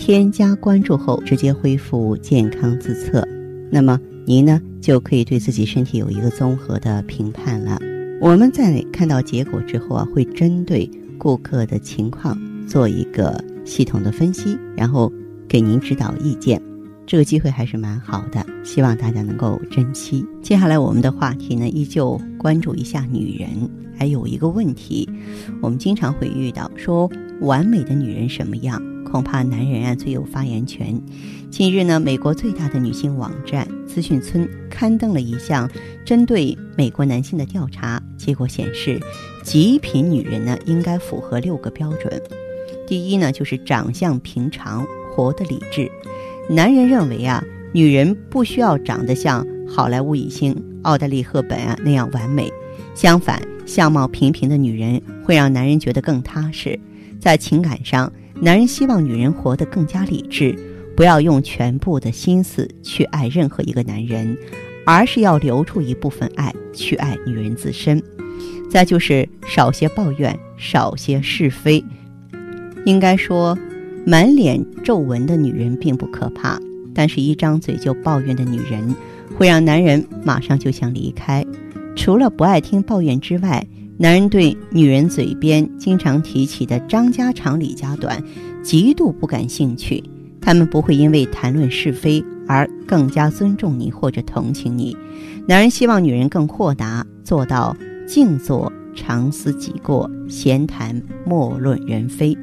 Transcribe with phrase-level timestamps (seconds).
[0.00, 3.22] 添加关注后，直接恢复健康自测，
[3.70, 7.78] 那么您呢就可以对自己身体有一个综合的评判了。
[8.18, 12.34] 我们在看到结果之后啊，会针对顾客的情况
[12.66, 15.12] 做一个系统的分析，然后
[15.46, 16.60] 给您指导意见。
[17.06, 20.24] 这个机会还是蛮好的，希望大家能够珍惜。
[20.40, 23.48] 接下来我们的话题呢，依旧关注一下女人。
[23.98, 25.06] 还有一个问题，
[25.60, 27.10] 我们经常会遇到，说
[27.42, 28.80] 完美的女人什么样？
[29.10, 31.00] 恐怕男人啊最有发言权。
[31.50, 35.68] 近日呢，美国最大的女性网站资讯村刊登了一项
[36.04, 39.00] 针对美国男性的调查结果，显示
[39.42, 42.22] 极品女人呢应该符合六个标准。
[42.86, 45.90] 第一呢，就是长相平常，活得理智。
[46.48, 47.42] 男人认为啊，
[47.72, 52.52] 女人不需要长得像好莱坞影星奥黛丽·赫本啊那样完美，
[52.94, 56.78] 相反，相貌平平的女人会让男人觉得更踏实。
[57.20, 60.54] 在情感上，男人希望女人活得更加理智，
[60.96, 64.36] 不要用全部的心思去爱任何一个男人，
[64.86, 68.02] 而是要留出一部分爱去爱女人自身。
[68.70, 71.84] 再就是少些抱怨，少些是非。
[72.84, 73.58] 应该说，
[74.06, 76.58] 满脸皱纹的女人并不可怕，
[76.94, 78.94] 但是一张嘴就抱怨的女人，
[79.36, 81.44] 会让男人马上就想离开。
[81.96, 83.66] 除了不爱听抱怨之外，
[84.02, 88.24] 男人对女人嘴边经常提起的张家长李家短，
[88.62, 90.02] 极度不感兴趣。
[90.40, 94.96] 他们不会因为谈论是非而更加尊重你或者同情你。
[95.46, 97.76] 男人希望女人更豁达，做到
[98.08, 102.34] 静坐常思己过，闲谈莫论人非。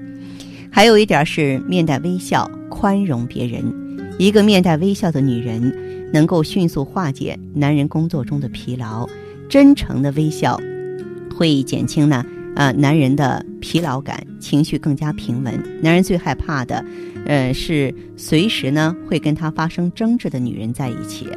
[0.70, 3.64] 还有一点是面带微笑，宽容别人。
[4.20, 5.76] 一个面带微笑的女人，
[6.14, 9.10] 能够迅速化解男人工作中的疲劳。
[9.50, 10.60] 真诚的微笑。
[11.38, 12.26] 会减轻呢，
[12.56, 15.54] 呃，男人的疲劳感，情绪更加平稳。
[15.84, 16.84] 男人最害怕的，
[17.28, 21.28] 呃，是随时呢会跟他发生争执的女人在一起。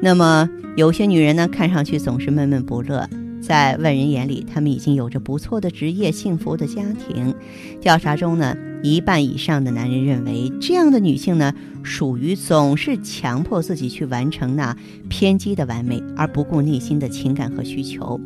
[0.00, 3.06] 那么有些女人呢，看上去总是闷闷不乐，
[3.42, 7.34] 在外人眼里，她们已经有着不错的职业、幸福的家庭。
[7.80, 11.52] 调查中呢，一半以上的男人认为，这样的女性呢，
[11.82, 14.74] 属于总是强迫自己去完成那
[15.10, 18.18] 偏激的完美，而不顾内心的情感和需求。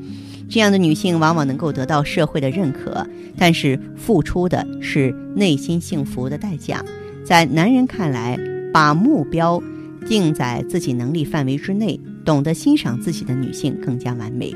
[0.49, 6.85] 这样的女性往往能够得到社会的认可，但是付出的是内心幸福的代价。
[7.25, 8.39] 在男人看来，
[8.73, 9.61] 把目标
[10.09, 14.55] 定在自己能力范围之内，懂得欣赏自己的女性更加完美。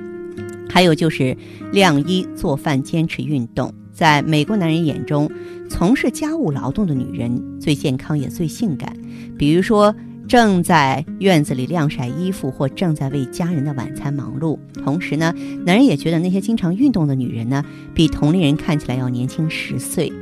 [0.69, 1.37] 还有就是
[1.73, 3.75] 晾衣、做饭、坚持运动。
[3.93, 5.28] 在美国男人眼中，
[5.69, 8.97] 从事家务劳动的女人最健康也最性感。
[9.37, 9.95] 比如说。
[10.30, 14.56] 正在院子里晾晒衣服，或正在为家人的晚餐忙碌。
[14.84, 15.34] 同时呢，
[15.66, 20.12] 男人也觉得那些经常运动的女人呢，比同龄人看起来要年轻十岁。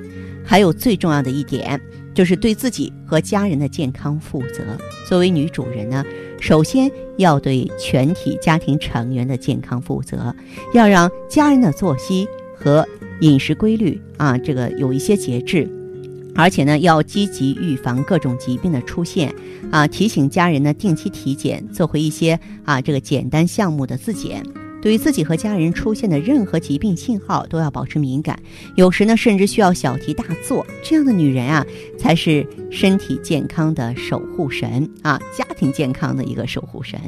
[0.47, 1.79] 还有最重要的一点，
[2.15, 4.65] 就是对自己和家人的健康负责。
[5.07, 6.03] 作为女主人呢，
[6.41, 10.35] 首先要对全体家庭成员的健康负责，
[10.73, 12.27] 要让家人的作息
[12.57, 12.89] 和
[13.21, 15.69] 饮食规律啊，这个有一些节制。
[16.39, 19.35] 而且呢，要积极预防各种疾病的出现，
[19.73, 24.41] 啊，提醒家人呢定期体检，做回一些啊这个简单项目的自检。
[24.81, 28.39] 对于自己和家人出现的任何疾病信号，都要保持敏感，
[28.77, 30.67] 有时呢甚至需要小题大做。
[30.83, 31.67] 这样的女人啊，
[31.99, 36.99] 才是身体健康的守护神啊，家庭健康的一个守护神。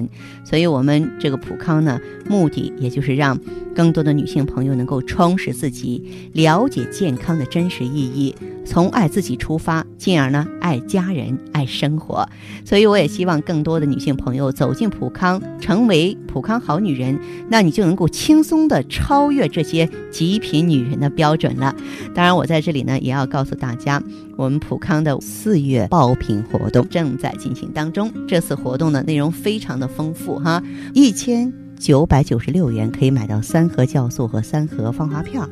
[0.45, 3.39] 所以，我们这个普康呢，目的也就是让
[3.75, 12.27] 更多的女性朋友能够充实自己，了解健康的真实意义，从爱自己出发，进而呢爱家人、爱生活。
[12.65, 17.21] 所以，我也希望更多的女性朋友走进普康，成为普康好女人。
[17.51, 21.77] 那你就能够轻松的超越这些极品女人的标准了。
[22.15, 24.03] 当然，我在这里呢也要告诉大家，
[24.37, 28.11] 我们普康的四月爆品活动正在进行当中。
[28.27, 30.63] 这次活动的内容非常的丰富哈，
[30.95, 35.43] 一千九百九十六元可以买到三盒酵素和三盒芳华片。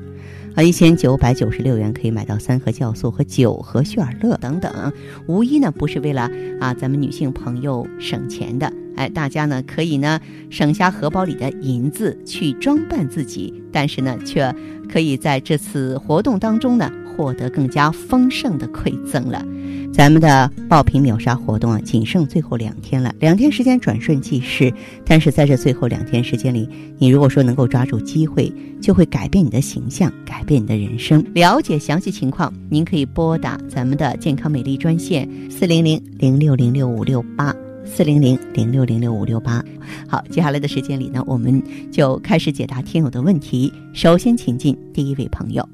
[0.59, 4.93] 啊，一千九百九十六元可以买到三盒酵素和九盒血尔乐等等，
[5.29, 6.29] 无一呢不是为了
[6.59, 10.21] 啊咱们女性朋友省钱的，哎，大家呢可以呢
[10.51, 14.53] 省下荷包里的银子去装扮自己，但是呢却
[14.93, 16.91] 可以在这次活动当中呢。
[17.19, 19.45] 获得更加丰盛的馈赠了。
[19.93, 24.73] 咱们的爆品秒杀活动啊，仅剩最后两天了，两天时间转瞬即逝。
[25.05, 26.69] 但是在这最后两天时间里，
[26.99, 31.25] 你如果说能够抓住机会，就会改变你的形象，改变你的人生。
[31.35, 37.53] 了解详细情况，您可以拨打咱们的健康美丽专线四零零零六零六五六八
[37.85, 39.65] 四零零零六零六五六八。
[40.07, 41.61] 好，接下来的时间里呢，我们
[41.91, 43.73] 就开始解答听友的问题。
[43.93, 45.69] 首先，请进第一位朋友。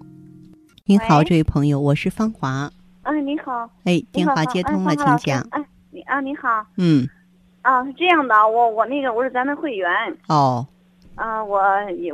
[0.86, 2.70] 您好，这位朋友，我是芳华。
[3.04, 3.66] 哎，你好。
[3.84, 5.40] 哎，电话接通了，请讲。
[5.50, 6.62] 哎，你啊，你好。
[6.76, 7.08] 嗯。
[7.62, 9.88] 啊，是这样的，我我那个我是咱的会员。
[10.28, 10.66] 哦。
[11.14, 11.58] 啊，我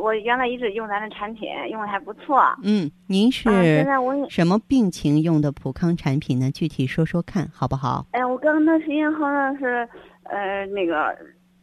[0.01, 2.41] 我原来一直用咱的产品，用的还不错。
[2.63, 6.49] 嗯，您是现在我什么病情用的普康产品呢？
[6.53, 8.07] 具体说说看好不好？
[8.13, 9.89] 哎，我刚段时间好像是
[10.23, 11.13] 呃那个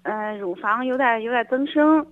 [0.02, 2.06] 呃乳房有点有点增生，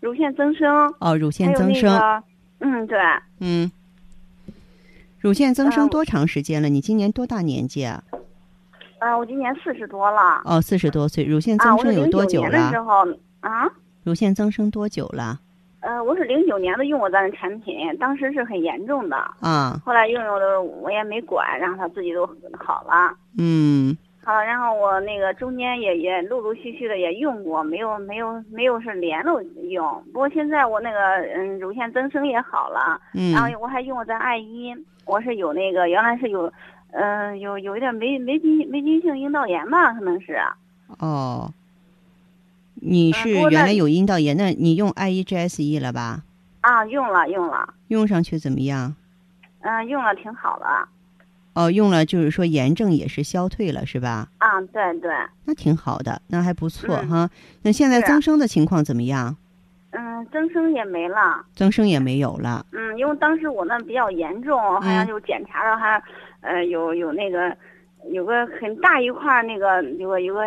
[0.00, 0.94] 乳腺增生。
[1.00, 2.22] 哦，乳腺增生。
[2.60, 2.98] 嗯，对。
[3.40, 3.72] 嗯。
[5.22, 6.68] 乳腺增生多长时间了？
[6.68, 8.02] 你今年多大年纪啊？
[8.98, 10.42] 啊，我今年四十多了。
[10.44, 12.50] 哦，四十多岁，乳腺增生有多久了？
[12.50, 13.06] 的时候
[13.38, 13.70] 啊。
[14.02, 15.38] 乳腺增生多久了？
[15.78, 19.16] 呃，我是零九年的用过咱的产品，当时是很严重的。
[19.38, 19.80] 啊。
[19.84, 22.26] 后来用用的我也没管，然后它自己都
[22.58, 23.14] 好了。
[23.38, 23.96] 嗯。
[24.24, 30.02] 好，然后我那个中间也也陆陆续续的也用过，没有没有没有是连着用。
[30.12, 30.98] 不过现在我那个
[31.34, 33.00] 嗯乳腺增生也好了。
[33.14, 33.32] 嗯。
[33.32, 34.72] 然后我还用过咱爱伊。
[35.04, 36.52] 我是有那个，原来是有，
[36.92, 40.38] 嗯，有有一点霉霉菌霉菌性阴道炎吧，可能是。
[40.98, 41.52] 哦。
[42.74, 46.22] 你是原来有阴道炎，那你用 I E G S E 了吧？
[46.60, 47.74] 啊，用了用了。
[47.88, 48.94] 用上去怎么样？
[49.62, 50.66] 嗯，用了挺好的。
[51.54, 54.28] 哦，用了就是说炎症也是消退了，是吧？
[54.38, 55.10] 啊，对对。
[55.44, 57.28] 那挺好的，那还不错哈。
[57.62, 59.36] 那现在增生的情况怎么样？
[59.90, 62.64] 嗯，增生也没了，增生也没有了。
[62.72, 66.02] 嗯，因为当时我那比较严重，好像就检查了还，
[66.40, 67.54] 呃，有有那个，
[68.10, 70.40] 有个很大一块那个，有个有个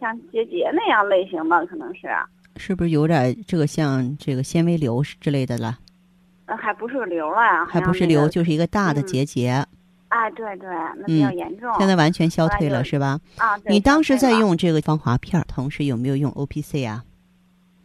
[0.00, 2.08] 像结节那样类型吧，可能是。
[2.56, 5.78] 是不是有点这个像这个纤维瘤之类的了？
[6.46, 9.66] 呃，还不是瘤了，还不是瘤，就是一个大的结节。
[10.08, 11.72] 哎，对对，那比较严重。
[11.78, 13.18] 现在完全消退了，是吧？
[13.36, 17.04] 啊，你当时在用这个芳华片，同时有没有用 O P C 啊？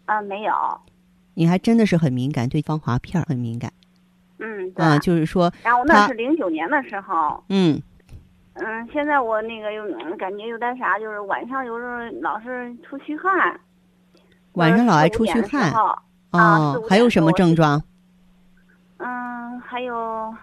[0.05, 0.53] 啊，没有。
[1.33, 3.71] 你还真的是很敏感，对芳华片很敏感。
[4.39, 7.43] 嗯，啊，就是说，然后那是零九年的时候。
[7.49, 7.81] 嗯。
[8.53, 9.83] 嗯，现在我那个又
[10.17, 13.59] 感觉有点啥，就是晚上有时候老是出虚汗。
[14.53, 15.73] 晚上老爱出虚汗。
[16.29, 16.75] 啊。
[16.87, 17.81] 还有什么症状？
[18.97, 20.33] 嗯，还有，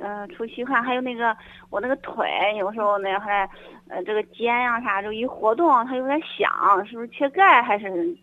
[0.00, 1.36] 呃，出虚汗，还有那个
[1.70, 2.26] 我那个腿
[2.58, 3.48] 有时候那还，
[3.88, 8.16] 呃，这个肩呀啥，就一活动它有点响，是不是缺钙还是？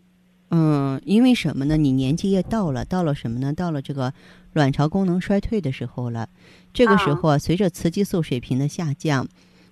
[0.52, 1.78] 嗯，因为什么呢？
[1.78, 3.54] 你年纪也到了，到了什么呢？
[3.54, 4.12] 到了这个
[4.54, 6.28] 卵巢功能衰退的时候了。
[6.74, 9.28] 这个时候啊，随着雌激素水平的下降，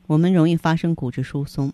[0.05, 1.73] 我们容易发生骨质疏松，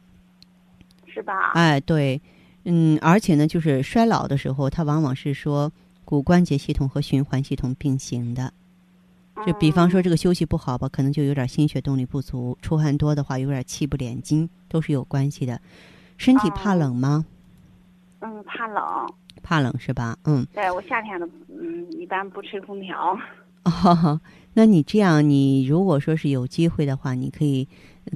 [1.06, 1.52] 是吧？
[1.54, 2.22] 哎，对，
[2.64, 5.70] 嗯，而且呢，就是衰老的时候，它往往是说
[6.06, 8.54] 骨关节系统和循环系统并行的。
[9.46, 15.60] 就比方说这个休息不好吧，可能就有点心血动力不足；出汗多的话，有点气不敛筋，都是有关系的。
[16.18, 17.26] 身体怕冷吗？
[18.20, 18.84] 嗯，怕冷，
[19.42, 20.16] 怕冷是吧？
[20.26, 23.18] 嗯，对我夏天的嗯一般不吹空调。
[23.66, 24.22] 哦，
[24.54, 27.68] 那你这样，你如果说是有机会的话，你可以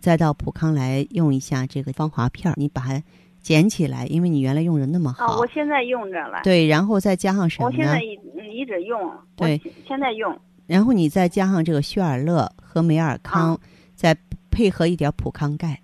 [0.02, 3.02] 再到普康来用一下这个芳华片儿，你把它
[3.42, 5.26] 捡起来，因为你原来用着那么好。
[5.26, 6.42] 啊，我现在用着了。
[6.44, 7.76] 对，然后再加上什么呢？
[7.76, 9.12] 我现在一一直用。
[9.36, 10.38] 对，现在用。
[10.68, 13.60] 然后你再加上这个血尔乐和美尔康，
[13.96, 14.16] 再
[14.52, 15.80] 配合一点普康钙。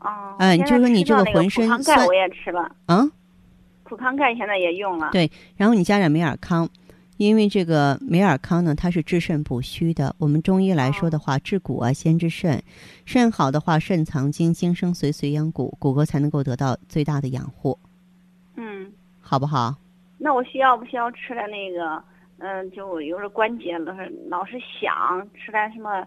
[0.00, 2.70] 哦，嗯，就说你这个浑身钙我也吃了。
[2.86, 3.10] 嗯，
[3.84, 5.10] 普康钙现在也用了。
[5.12, 6.68] 对，然后你加点美尔康，
[7.18, 10.12] 因为这个美尔康呢，它是治肾补虚的。
[10.18, 12.60] 我们中医来说的话，治骨啊先治肾，
[13.04, 17.78] 肾好的话，肾藏精，精生髓，髓养骨，骨骼才能够得到最大的养护。
[18.56, 18.90] 嗯，
[19.20, 19.76] 好不好？
[20.18, 22.02] 那我需要不需要吃点那个？
[22.42, 26.04] 嗯，就有时候关节老是老是响吃点什么？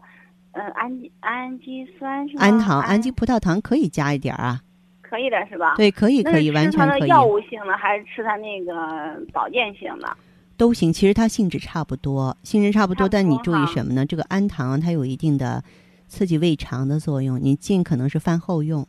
[0.52, 2.44] 嗯，氨氨基酸是吧？
[2.44, 4.62] 氨糖、氨基葡萄糖可以加一点啊。
[5.02, 5.76] 可以的是吧？
[5.76, 7.00] 对，可以，可以，完全可以。
[7.00, 10.18] 吃它的药物性的，还是吃它那个保健性的？
[10.58, 13.08] 都行，其实它性质差不多，性质差不多。
[13.08, 14.06] 但你注意什么呢？
[14.06, 15.64] 这个氨糖它有一定的
[16.08, 18.86] 刺激胃肠的作用，你尽可能是饭后用。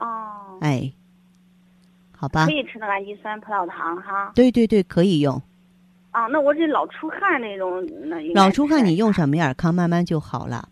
[0.00, 0.58] 哦。
[0.60, 0.92] 哎，
[2.16, 2.46] 好吧。
[2.46, 4.32] 可以吃那个氨基酸葡萄糖哈。
[4.34, 5.40] 对对对，可以用。
[6.12, 10.68] 啊，那我这老出汗那种，那老出汗你用上美尔康，慢慢就好了。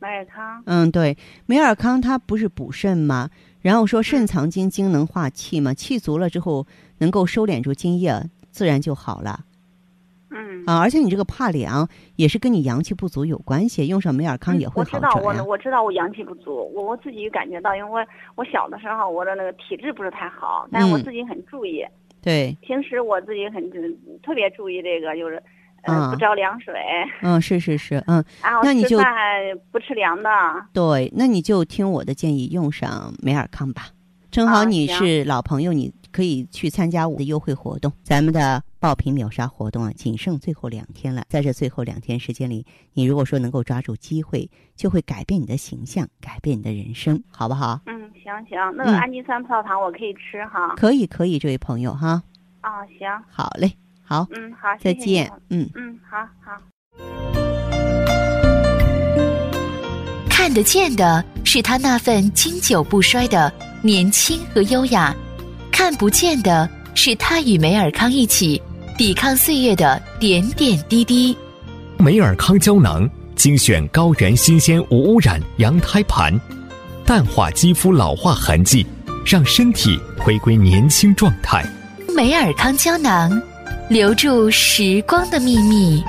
[0.00, 0.62] 美尔康。
[0.66, 3.30] 嗯，对，美尔康它不是补肾吗？
[3.60, 6.66] 然后说肾藏精，精能化气嘛，气足了之后
[6.98, 9.44] 能够收敛住精液，自然就好了。
[10.30, 10.64] 嗯。
[10.64, 18.04] 嗯啊，而且你这个怕凉也是跟你阳气不足有关系，用上美尔康也会嗯我知道我我知道我阳气不足，我我自己感觉到，因为我
[18.36, 21.84] 我小的时候我的那个体质不是太好，但是我嗯自己很注意，
[22.22, 23.68] 对，平时我自己很
[24.22, 25.42] 特别注意这个，就是
[25.82, 26.74] 呃、啊不着凉水，
[27.22, 29.12] 嗯，是是是，嗯， 然后那你就吃饭
[29.72, 30.30] 不吃凉的。
[30.72, 33.88] 对，那你就听我的建议，用上美尔康吧。
[34.30, 37.92] 正好你是老朋友，你可以去参加我的优惠活动。
[38.02, 41.22] 咱们的爆品秒杀活动啊，仅剩最后两天了。
[41.28, 42.64] 在这最后两天时间里，
[42.94, 47.80] 你如果说能够抓住机会，就会改变你的形象，改变你的人生，好不好？
[47.84, 47.91] 嗯，
[48.22, 50.74] 行行，那个嗯氨基酸葡萄糖我可以吃哈。
[50.76, 52.22] 可以，可以，这位朋友哈。
[52.60, 53.72] 啊，行，好嘞，
[54.04, 55.32] 好，嗯，好，谢谢你再见。
[55.50, 55.68] 嗯。
[55.74, 56.52] 嗯，好好。
[60.30, 65.14] 看得见的是他那份经久不衰的年轻和优雅，
[65.70, 68.60] 看不见的是他与梅尔康一起
[68.98, 71.36] 抵抗岁月的点点滴滴。
[71.98, 76.32] 梅尔康胶囊精选高原新鲜无污染羊胎盘，
[77.04, 78.86] 淡化肌肤老化痕迹，
[79.26, 81.64] 让身体回归年轻状态。
[82.16, 83.30] 美尔康胶囊，
[83.90, 86.02] 留住时光的秘密。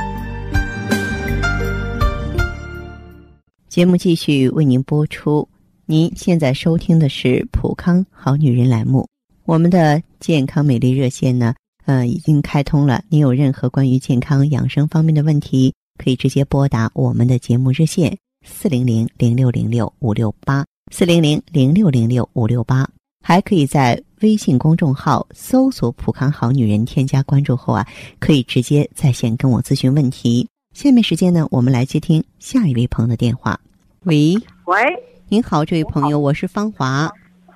[3.68, 5.48] 节目继续为您播出。
[5.88, 9.08] 您现在收听的是《普康好女人》栏目，
[9.46, 13.04] 我们的健康美丽热线呢，呃，已经开通了。
[13.10, 22.88] 您有任何关于健康养生方面的问题，可以直接拨打我们的节目热线四零零零六零六五六八四零零零六零六五六八，
[23.22, 27.88] 还可以在微信公众号搜索“普康好女人”，添加关注后啊，
[28.20, 30.48] 可以直接在线跟我咨询问题。
[30.74, 33.60] 下面时间呢，我们来接听下一位朋友的电话。
[34.04, 34.36] 喂，
[34.66, 34.82] 喂，
[35.30, 37.10] 您好，这位朋友，我是芳华，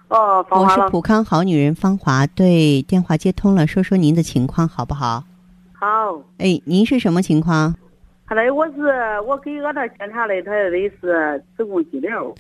[0.08, 2.26] 哦，我是普康好女人芳华。
[2.28, 5.24] 对，电话接通了，说说您的情况好不好？
[5.74, 5.88] 好。
[6.38, 7.76] 哎，您是什么情况？
[8.26, 8.82] 后来我是
[9.28, 12.34] 我给俺那检查的，他的是子宫肌瘤。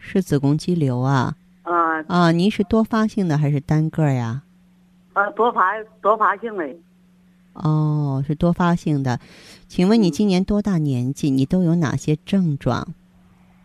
[0.00, 2.32] 是子宫肌瘤啊啊啊！
[2.32, 4.42] 您是多发性的还是单个呀？
[5.12, 6.66] 啊，多发多发性的。
[7.52, 9.20] 哦，是多发性的。
[9.68, 11.30] 请问你嗯今年多大年纪？
[11.30, 12.88] 你都有哪些症状？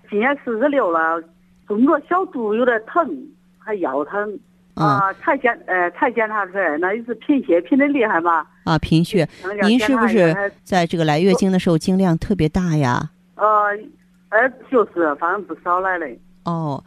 [0.09, 1.23] 今年四十六了，
[1.67, 3.27] 中个小肚有点疼，
[3.57, 4.37] 还腰疼。
[4.75, 8.45] 啊，才检呃才检查出来，那也是贫血贫的厉害嘛。
[8.65, 9.27] 啊，贫血。
[9.63, 13.09] 您是不是在这个来月经的时候经量特别大呀？
[13.35, 13.45] 呃，
[14.29, 16.05] 呃，就是，反正不少来的。
[16.45, 16.83] 哦，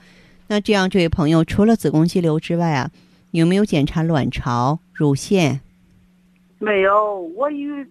[0.47, 2.91] 那这样，这位朋友，除了子宫肌瘤之外啊，
[3.33, 5.61] 有没有检查卵巢、乳腺？
[6.59, 7.85] 没有，我有呃，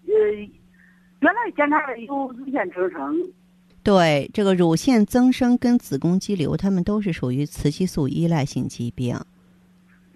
[1.19, 3.15] 原来检查的有乳腺增生。
[3.83, 9.15] 对，这个乳腺增生跟子宫肌瘤，它们都是属于雌激素依赖性疾病。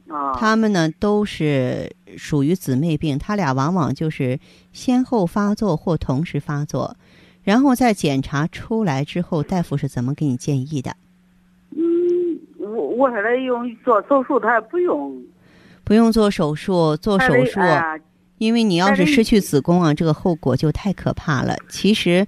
[0.10, 0.36] 哦。
[0.38, 4.39] 它们呢都是属于姊妹病，它俩往往就是
[4.74, 6.98] 先后发作或同时发作，
[7.43, 10.98] 然后在检查出来之后，大夫是怎么给你建议的？
[12.72, 15.22] 嗯，我我现在用做手术，他还不用。
[15.84, 18.00] 不用做手术，做手术，哎、
[18.38, 21.56] 因为你要是失去子宫啊，这个后果就太可怕了。
[21.70, 22.25] 其实。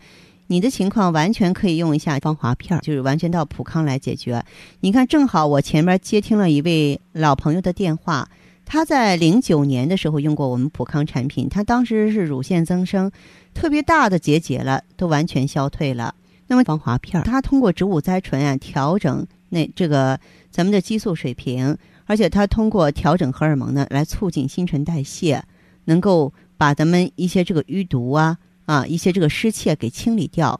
[0.48, 4.44] 你的情况完全可以用一下芳华片，就是完全到普康来解决。
[4.82, 8.28] 你看，正好我前面接听了一位老朋友的电话，
[8.66, 13.10] 他在零九年的时候用过我们普康产品，他当时是乳腺增生，
[13.54, 16.14] 特别大的结节了，都完全消退了。
[16.48, 20.20] 那么芳华片，它通过植物甾醇啊调整那这个
[20.52, 25.42] 咱们的激素水平，而且它通过调整荷尔蒙呢来促进新陈代谢，
[25.86, 28.38] 能够把咱们一些这个淤毒啊。
[28.66, 30.58] 啊，一些这个湿气给清理掉，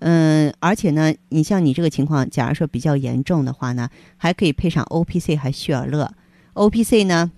[0.00, 6.12] 嗯，而且呢，你像你这个情况，假如说比较严重的话呢，还可以配上 O P C 还血尔乐。
[6.52, 7.32] O P C 呢，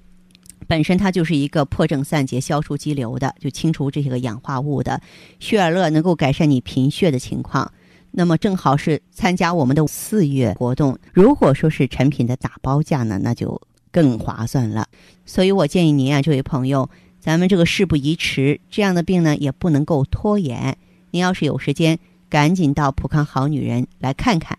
[0.66, 5.00] 本身它就是一个破症散结、消除肌瘤的，就清除这些个氧化物的。
[5.38, 7.70] 血尔乐能够改善你贫血的情况。
[8.12, 14.86] 那么正好是参加我们的四月活动，如果说是产品的打包价呢，那就更划算了。
[15.24, 16.88] 所以我建议您啊，这位朋友。
[17.20, 20.78] 咱们这个事不宜迟，这样的病呢也不能够拖延。
[21.10, 21.98] 您要是有时间，
[22.30, 24.56] 赶紧到普康好女人来看看。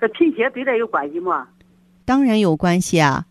[0.00, 1.46] 这贫血对这有关系吗？
[2.06, 3.26] 当然有关系啊，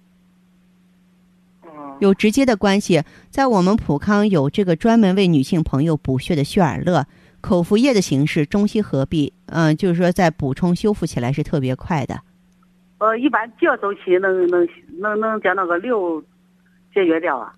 [1.63, 3.01] 哦，有直接的关系。
[3.31, 7.07] 在我们普康有这个专门为女性朋友补血的血尔乐，
[7.43, 9.33] 口服液的形式，中西合璧。
[9.47, 12.21] 嗯、呃，就是说在补充修复起来是特别快的。
[12.99, 14.65] 呃，一般几个周期能能
[15.01, 16.21] 能能将那个瘤
[16.93, 17.53] 解决掉啊？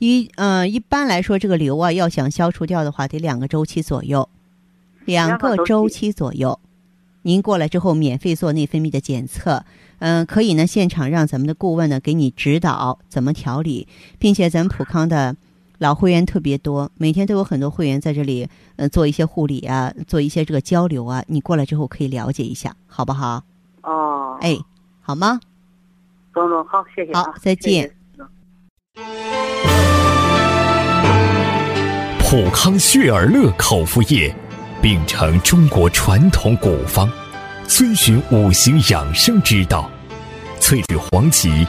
[0.00, 4.28] 一嗯、呃，一般来说，这个瘤啊，要想消除掉的话，得两个周期左右，
[5.04, 6.58] 两个周期左右。
[7.22, 9.64] 您过来之后，免费做内分泌的检测，
[10.00, 13.86] 嗯、呃，可以呢，现场让咱们的顾问呢给你指导怎么调理，
[14.18, 15.36] 并且咱们普康的
[15.78, 21.22] 老会员特别多，每天都有很多会员在这里，呃，做一些护理啊，做一些这个交流啊。
[21.28, 23.42] 你过来之后可以了解一下，好不好？
[23.82, 24.58] 哦，哎，
[25.00, 25.38] 好吗？
[26.34, 27.90] 中中好，谢谢啊，好，再见。
[32.18, 34.34] 普康血尔乐口服液，
[34.82, 37.08] 秉承中国传统古方，
[37.66, 39.88] 遵循五行养生之道，
[40.60, 41.66] 萃取黄芪、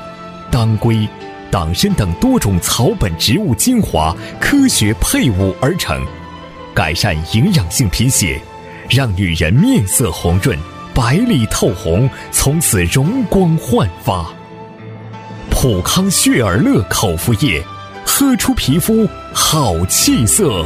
[0.52, 1.08] 当归、
[1.52, 6.06] 党参等多种草本植物精华，科学配伍而成，
[6.74, 8.40] 改善营养性贫血，
[8.90, 10.58] 让女人面色红润、
[10.94, 14.26] 白里透红，从此容光焕发。
[15.50, 17.64] 普康血尔乐口服液。
[18.12, 20.66] 喝出皮肤好气色。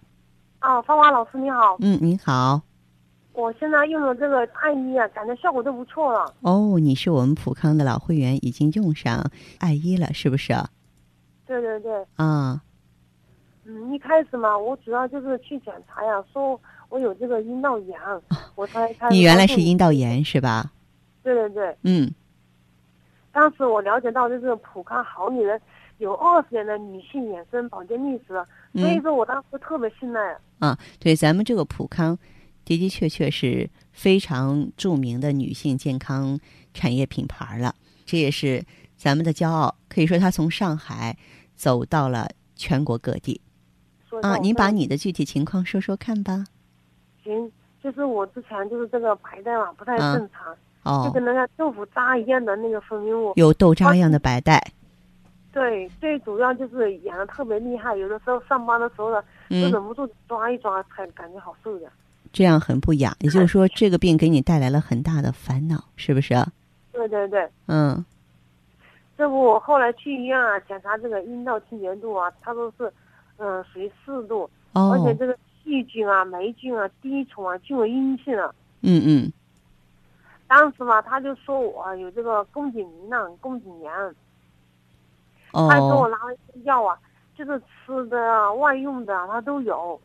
[0.61, 1.75] 啊，芳华老师你好。
[1.79, 2.61] 嗯，您好。
[3.33, 6.33] 我现在用了这个艾依啊，感觉效果都不错了。
[6.41, 10.53] 哦，你是我们普康的老会员，已经用上艾依了，是不是？
[11.47, 12.05] 对对对。
[12.15, 12.61] 啊。
[13.65, 16.59] 嗯，一开始嘛，我主要就是去检查呀，说。
[16.89, 17.97] 我有这个阴道炎，
[18.53, 19.09] 我才才。
[19.09, 20.69] 你原来是阴道炎是吧？
[21.23, 21.77] 对对对。
[21.83, 22.13] 嗯。
[23.31, 25.57] 当时我了解到，就是普康好女人
[26.01, 30.35] 有二十年的女性养生保健历史，所以说我当时特别信赖。
[30.57, 32.17] 啊，对，咱们这个普康
[32.65, 36.39] 的的确确是非常著名的女性健康
[36.73, 38.63] 产业品牌了，这也是
[38.97, 39.75] 咱们的骄傲。
[39.87, 41.15] 可以说，它从上海
[41.55, 43.39] 走到了全国各地。
[44.23, 46.45] 啊，您把你的具体情况说说看吧。
[47.23, 47.51] 行，
[47.83, 54.59] 就是我之前就是这个白带嘛不太正常，哦，就跟那个豆腐渣一样的那个分泌物，有豆渣一样的白带。
[55.51, 61.91] 对，最主要就是痒的特别厉害，有的时候上班的时候呢，就忍不住抓一抓，才感觉好受点。
[62.31, 66.33] 这样很不雅，也就是说这个病给你带来了很大的烦恼，是不是？
[66.33, 66.47] 啊
[66.91, 67.49] 对对对。
[67.67, 68.03] 嗯。
[69.17, 72.91] 这不，我后来去医院啊检查这个阴道清洁度啊，他说是，
[73.37, 75.37] 嗯，属于四度，而且这个。
[75.63, 78.51] 细菌啊、霉菌啊、滴虫啊，均为阴性啊。
[78.81, 79.31] 嗯嗯。
[80.47, 83.91] 当时嘛，他就说我有这个宫颈糜烂、宫颈炎。
[85.53, 85.67] 哦。
[85.69, 86.97] 他给我拿了一些药啊，
[87.35, 89.99] 就是吃的、外用的，他都有。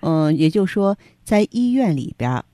[0.00, 2.44] 嗯，也就是说，在医院里边，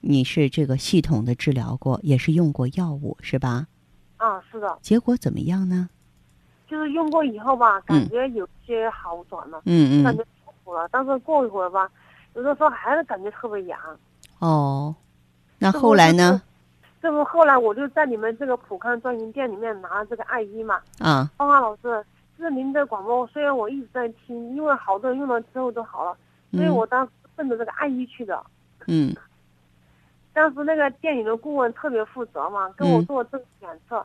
[0.00, 3.66] 你是这个系统的治疗过，也是用过药物，是吧？
[4.16, 4.78] 啊，是的。
[4.80, 5.88] 结果怎么样呢？
[6.66, 9.60] 就是用过以后吧，感觉有些好转了。
[9.66, 10.04] 嗯嗯。
[10.04, 10.72] 感觉舒服。
[10.72, 11.90] 了，但是过一会儿吧，
[12.34, 13.78] 有的时候还是感觉特别痒。
[14.38, 14.94] 哦，
[15.58, 16.40] 那后来呢？
[17.04, 20.80] 这不后来我就在你们这个普康专营店里面拿了这个艾依嘛。
[21.00, 21.30] 啊。
[21.36, 22.02] 芳华老师，
[22.38, 26.16] 这是您的广播，虽然我一直在听，因为好多人用了之后都好了，
[26.52, 28.42] 所以我当时奔着这个艾依去的。
[28.86, 29.14] 嗯。
[30.32, 34.02] 当时那个店里的顾问特别负责嘛，跟我做这个检测，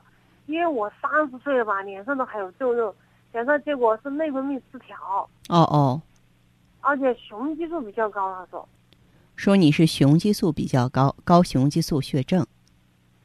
[0.47, 2.93] 因为我三十岁了吧，脸上都还有皱肉，
[3.31, 4.97] 检测结果是内分泌失调。
[5.47, 6.01] 哦哦。
[6.81, 8.67] 而且雄激素比较高，他说，
[9.37, 12.45] 说你是雄激素比较高，高雄激素血症。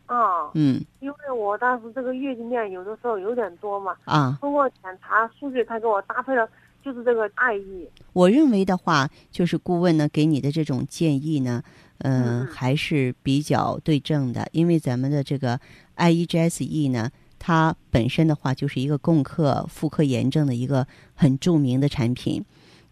[0.06, 6.48] 啊，嗯，因为我当时这个月经量有的时候有点多嘛，啊，通过检查数据，他给我搭配了
[6.82, 7.88] 就是这个艾依。
[8.12, 11.62] 我认为的话，就是顾问呢给你的这种建议呢，
[11.98, 15.58] 嗯，还是比较对症的，因为咱们的这个
[15.94, 22.44] 艾依 GSE 呢，它本身的话就是一个共克妇科炎症的一个很著名的产品。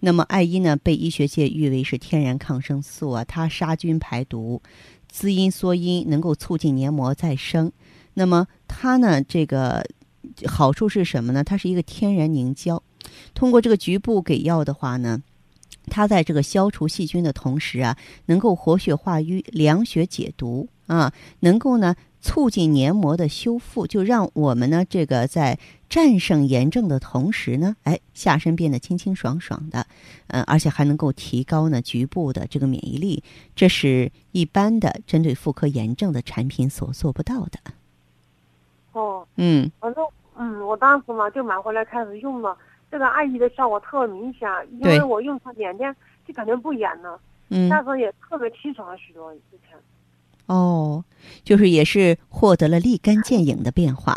[0.05, 4.61] 那么艾依呢，被医学界誉为是天然抗生素啊，它杀菌排毒、
[5.12, 7.70] 滋阴缩阴，能够促进黏膜再生。
[8.14, 9.85] 那么它呢，这个
[10.46, 11.44] 好处是什么呢？
[11.44, 12.83] 它是一个天然凝胶，
[13.35, 15.22] 通过这个局部给药的话呢，
[15.87, 17.96] 它在这个消除细菌的同时啊，
[18.27, 25.59] 能够活血化瘀、凉血解毒啊，能够呢促进黏膜的修复，就让我们呢这个在
[25.92, 29.87] 战胜炎症的同时呢，哎，下身变得清清爽爽的，
[30.28, 33.22] 嗯，而且还能够提高呢局部的这个免疫力，
[33.55, 37.59] 这是一般的针对妇科炎症的产品所做不到的。
[38.92, 40.02] 哦，嗯，反正
[40.37, 42.57] 嗯，我当时嘛就买回来开始用了。
[42.90, 44.48] 这个艾依的效果特别明显，
[44.81, 45.94] 因为我用它两天
[46.26, 49.31] 就感觉不痒了，嗯，但是也特别清爽了许多。
[49.35, 49.78] 之前，
[50.46, 51.05] 哦，
[51.44, 54.16] 就是也是获得了立竿见影的变化。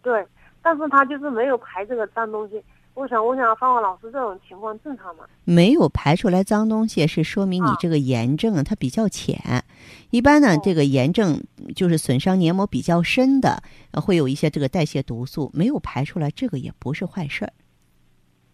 [0.00, 0.24] 对，
[0.62, 2.62] 但是他就是没有排这个脏东西。
[2.94, 5.24] 我想，我想，芳华老师这种情况正常吗？
[5.44, 9.64] 没有排出来脏东西，是说明你这个炎症它比较浅。
[10.10, 11.40] 一般呢，这个炎症
[11.74, 17.52] 就是损伤黏膜比较深的，会有一些这个代谢毒素没有排出来，这个也不是坏事儿。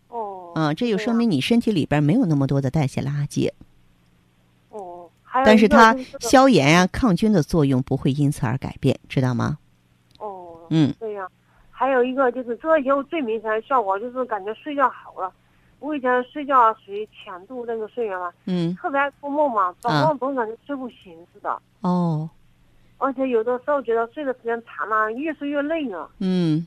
[0.08, 0.52] 哦。
[0.54, 3.50] 嗯，这就说明你身体里边没有那么多的代谢垃圾。
[4.68, 5.08] 哦。
[5.32, 9.58] 但是它消炎啊、抗菌的作用不会因此而改变，知道吗？
[10.18, 10.58] 哦。
[10.68, 10.94] 嗯。
[11.00, 11.28] 这样。
[11.78, 15.30] 还有一个就是，这以后最明显的效果就是感觉睡觉好了。
[15.78, 21.60] 我以前睡觉属于浅度那个睡眠嘛，嗯，特别爱做梦嘛，做梦总感觉睡不醒似的。
[21.82, 22.30] 哦。
[22.96, 26.08] 而且有的时候觉得睡的时间长了，越睡越累呢。
[26.18, 26.66] 嗯。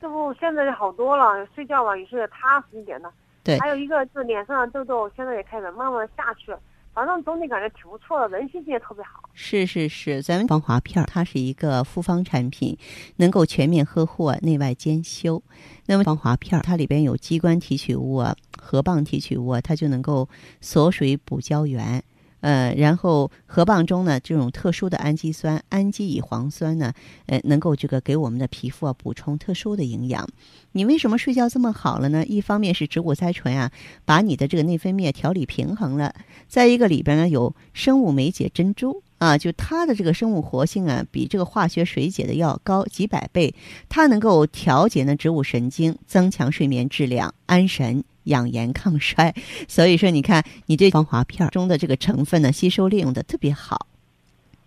[0.00, 3.10] 这不现在就好多了，睡觉吧也睡得踏实一点的。
[3.42, 3.58] 对。
[3.58, 6.60] 还有一个是脸上的痘痘，现在也开始慢慢下去了。
[6.94, 9.28] 反正总体感觉挺不错的，人心情也特别好。
[9.32, 12.78] 是是是，咱们防滑片它是一个复方产品，
[13.16, 15.42] 能够全面呵护，内外兼修。
[15.86, 20.28] 那么防滑片它里边有鸡冠提取物啊、河蚌提取物，它就能够
[20.60, 22.02] 锁水补胶原。
[22.44, 26.92] 呃，然后河蚌中呢，这种特殊的氨基酸氨基乙磺酸呢，
[27.24, 30.28] 呃，能够这个给我们的皮肤啊补充特殊的营养。
[30.72, 32.22] 你为什么睡觉这么好了呢？
[32.26, 33.72] 一方面是植物甾醇啊，
[34.04, 36.10] 把你的这个内分泌调理平衡了；
[36.46, 43.54] 再一个里边呢有生物酶解珍珠啊，就它的这个生物活性啊，比这个化学水解的要高几百倍，
[43.88, 48.04] 它能够调节呢植物神经，增强睡眠质量，安神。
[48.24, 49.34] 养颜抗衰，
[49.68, 53.86] 所以说你看，你这防滑片中的这个成分呢，吸收利用的特别好。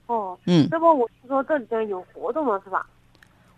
[0.06, 2.86] 哦，嗯，那么我听说这几天有活动了是吧？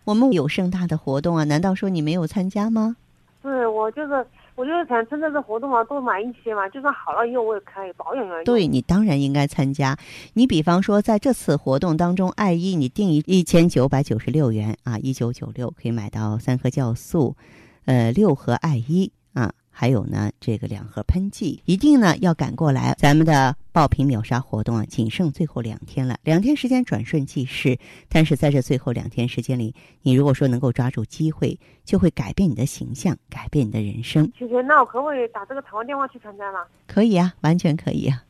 [0.06, 2.96] 我们有盛大的活动啊，难道说你没有参加吗？
[3.42, 4.26] 对，我就是，
[4.60, 8.44] 我就是想趁这次活动嘛，多买一些嘛，就算好了以后我也可以保养用。
[8.44, 9.96] 对你当然应该参加。
[10.34, 17.38] 你比方说在这次活动当中，爱一你定一一千九百九十六元啊，一九九六可以买到三盒酵素，
[17.86, 19.54] 呃，六盒爱一啊。
[19.72, 22.94] 还有呢，这个两盒喷剂一定呢要赶过来。
[22.98, 27.78] 咱们的爆品秒杀活动啊，仅剩最后两天了，两天时间转瞬即逝。
[28.10, 34.30] 但是在这最后两天时间里，你如果说能够抓住机会，就会改变你的形象，改变你的人生。
[34.38, 36.60] 姐姐，那我可不可以打这个台湾电话去参加呢？
[36.86, 38.24] 可以啊，完全可以啊。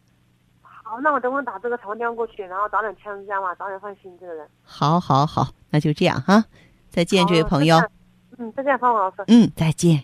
[0.62, 4.48] 好，那我等会打这个台湾电话过去，然后早点参加嘛，早点放心这个人。
[4.62, 6.46] 好，好，好，那就这样哈。
[6.90, 7.78] 再见，这位朋友。
[8.38, 9.18] 嗯，再见，方老师。
[9.28, 10.04] 嗯，再见。